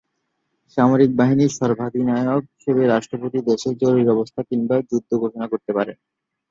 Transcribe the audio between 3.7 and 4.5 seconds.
জরুরি অবস্থা